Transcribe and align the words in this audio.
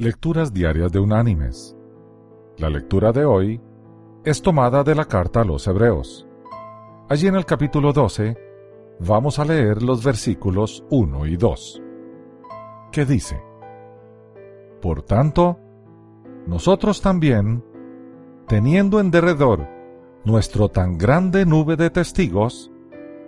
Lecturas 0.00 0.54
Diarias 0.54 0.92
de 0.92 1.00
Unánimes. 1.00 1.76
La 2.56 2.70
lectura 2.70 3.10
de 3.10 3.24
hoy 3.24 3.60
es 4.24 4.40
tomada 4.40 4.84
de 4.84 4.94
la 4.94 5.06
carta 5.06 5.40
a 5.40 5.44
los 5.44 5.66
Hebreos. 5.66 6.24
Allí 7.08 7.26
en 7.26 7.34
el 7.34 7.44
capítulo 7.44 7.92
12 7.92 8.36
vamos 9.00 9.40
a 9.40 9.44
leer 9.44 9.82
los 9.82 10.04
versículos 10.04 10.84
1 10.90 11.26
y 11.26 11.36
2, 11.36 11.82
que 12.92 13.04
dice, 13.06 13.42
Por 14.80 15.02
tanto, 15.02 15.58
nosotros 16.46 17.02
también, 17.02 17.64
teniendo 18.46 19.00
en 19.00 19.10
derredor 19.10 19.66
nuestro 20.24 20.68
tan 20.68 20.96
grande 20.96 21.44
nube 21.44 21.74
de 21.74 21.90
testigos, 21.90 22.70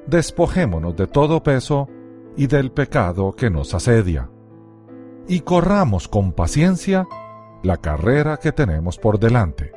despojémonos 0.07 0.95
de 0.95 1.09
todo 1.09 1.43
peso 1.43 1.89
y 2.37 2.46
del 2.46 2.71
pecado 2.71 3.32
que 3.32 3.50
nos 3.50 3.75
asedia 3.75 4.30
y 5.29 5.41
corramos 5.41 6.09
con 6.09 6.32
paciencia 6.32 7.07
la 7.62 7.77
carrera 7.77 8.39
que 8.39 8.52
tenemos 8.52 8.98
por 8.98 9.19
delante. 9.19 9.73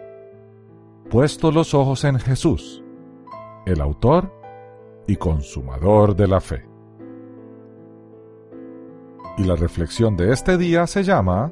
Puesto 1.09 1.51
los 1.51 1.73
ojos 1.73 2.03
en 2.05 2.19
Jesús, 2.19 2.83
el 3.65 3.81
autor 3.81 4.33
y 5.07 5.17
consumador 5.17 6.15
de 6.15 6.27
la 6.27 6.41
fe. 6.41 6.65
Y 9.37 9.43
la 9.43 9.55
reflexión 9.55 10.15
de 10.15 10.31
este 10.31 10.57
día 10.57 10.87
se 10.87 11.03
llama 11.03 11.51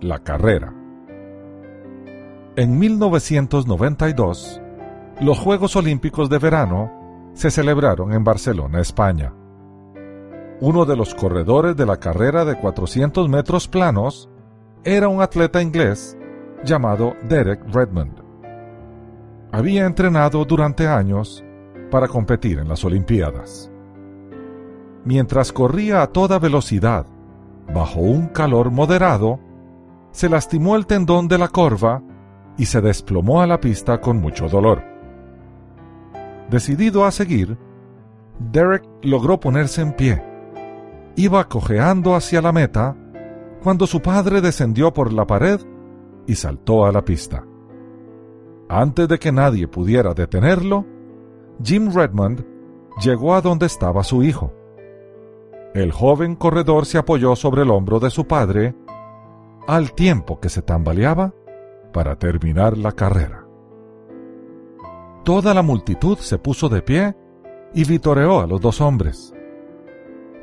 La 0.00 0.18
carrera. 0.20 0.74
En 2.56 2.78
1992, 2.78 4.60
los 5.20 5.38
Juegos 5.38 5.76
Olímpicos 5.76 6.28
de 6.28 6.38
Verano 6.38 7.30
se 7.34 7.50
celebraron 7.50 8.12
en 8.12 8.24
Barcelona, 8.24 8.80
España 8.80 9.32
uno 10.64 10.86
de 10.86 10.96
los 10.96 11.14
corredores 11.14 11.76
de 11.76 11.84
la 11.84 11.98
carrera 11.98 12.46
de 12.46 12.56
400 12.56 13.28
metros 13.28 13.68
planos, 13.68 14.30
era 14.82 15.08
un 15.08 15.20
atleta 15.20 15.60
inglés 15.60 16.16
llamado 16.64 17.16
Derek 17.28 17.60
Redmond. 17.70 18.14
Había 19.52 19.84
entrenado 19.84 20.42
durante 20.46 20.88
años 20.88 21.44
para 21.90 22.08
competir 22.08 22.60
en 22.60 22.68
las 22.68 22.82
Olimpiadas. 22.82 23.70
Mientras 25.04 25.52
corría 25.52 26.00
a 26.00 26.06
toda 26.06 26.38
velocidad, 26.38 27.04
bajo 27.74 28.00
un 28.00 28.28
calor 28.28 28.70
moderado, 28.70 29.40
se 30.12 30.30
lastimó 30.30 30.76
el 30.76 30.86
tendón 30.86 31.28
de 31.28 31.36
la 31.36 31.48
corva 31.48 32.02
y 32.56 32.64
se 32.64 32.80
desplomó 32.80 33.42
a 33.42 33.46
la 33.46 33.60
pista 33.60 34.00
con 34.00 34.16
mucho 34.16 34.48
dolor. 34.48 34.82
Decidido 36.48 37.04
a 37.04 37.10
seguir, 37.10 37.58
Derek 38.38 38.82
logró 39.02 39.38
ponerse 39.38 39.82
en 39.82 39.92
pie 39.92 40.33
iba 41.16 41.48
cojeando 41.48 42.14
hacia 42.14 42.42
la 42.42 42.52
meta 42.52 42.96
cuando 43.62 43.86
su 43.86 44.00
padre 44.00 44.40
descendió 44.40 44.92
por 44.92 45.12
la 45.12 45.26
pared 45.26 45.60
y 46.26 46.34
saltó 46.34 46.84
a 46.86 46.92
la 46.92 47.04
pista. 47.04 47.44
Antes 48.68 49.08
de 49.08 49.18
que 49.18 49.32
nadie 49.32 49.68
pudiera 49.68 50.14
detenerlo, 50.14 50.86
Jim 51.62 51.92
Redmond 51.92 52.44
llegó 53.00 53.34
a 53.34 53.40
donde 53.40 53.66
estaba 53.66 54.02
su 54.02 54.22
hijo. 54.22 54.52
El 55.74 55.92
joven 55.92 56.36
corredor 56.36 56.86
se 56.86 56.98
apoyó 56.98 57.36
sobre 57.36 57.62
el 57.62 57.70
hombro 57.70 58.00
de 58.00 58.10
su 58.10 58.26
padre 58.26 58.74
al 59.66 59.92
tiempo 59.92 60.40
que 60.40 60.48
se 60.48 60.62
tambaleaba 60.62 61.34
para 61.92 62.16
terminar 62.16 62.76
la 62.78 62.92
carrera. 62.92 63.46
Toda 65.24 65.54
la 65.54 65.62
multitud 65.62 66.18
se 66.18 66.38
puso 66.38 66.68
de 66.68 66.82
pie 66.82 67.16
y 67.72 67.84
vitoreó 67.84 68.40
a 68.40 68.46
los 68.46 68.60
dos 68.60 68.80
hombres. 68.80 69.33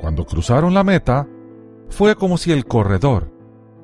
Cuando 0.02 0.26
cruzaron 0.26 0.74
la 0.74 0.82
meta, 0.82 1.28
fue 1.88 2.16
como 2.16 2.36
si 2.36 2.50
el 2.50 2.66
corredor, 2.66 3.30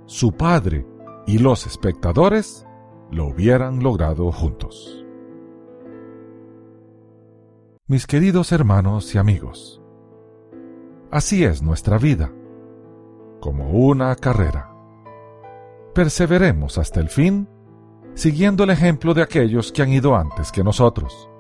su 0.06 0.32
padre 0.32 0.84
y 1.28 1.38
los 1.38 1.64
espectadores 1.64 2.66
lo 3.12 3.26
hubieran 3.26 3.84
logrado 3.84 4.32
juntos. 4.32 5.06
Mis 7.86 8.08
queridos 8.08 8.50
hermanos 8.50 9.14
y 9.14 9.18
amigos, 9.18 9.80
así 11.12 11.44
es 11.44 11.62
nuestra 11.62 11.98
vida, 11.98 12.32
como 13.38 13.70
una 13.70 14.16
carrera. 14.16 14.74
Perseveremos 15.94 16.78
hasta 16.78 16.98
el 16.98 17.10
fin, 17.10 17.48
siguiendo 18.14 18.64
el 18.64 18.70
ejemplo 18.70 19.14
de 19.14 19.22
aquellos 19.22 19.70
que 19.70 19.82
han 19.82 19.90
ido 19.90 20.16
antes 20.16 20.50
que 20.50 20.64
nosotros. 20.64 21.30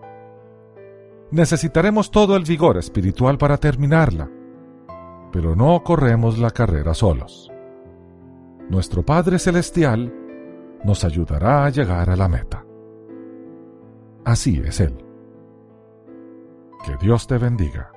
Necesitaremos 1.32 2.12
todo 2.12 2.36
el 2.36 2.44
vigor 2.44 2.76
espiritual 2.76 3.38
para 3.38 3.56
terminarla 3.56 4.30
pero 5.32 5.54
no 5.54 5.82
corremos 5.82 6.38
la 6.38 6.50
carrera 6.50 6.94
solos. 6.94 7.50
Nuestro 8.68 9.04
Padre 9.04 9.38
Celestial 9.38 10.12
nos 10.84 11.04
ayudará 11.04 11.64
a 11.64 11.70
llegar 11.70 12.10
a 12.10 12.16
la 12.16 12.28
meta. 12.28 12.64
Así 14.24 14.60
es 14.64 14.80
Él. 14.80 14.96
Que 16.84 16.96
Dios 17.00 17.26
te 17.26 17.38
bendiga. 17.38 17.92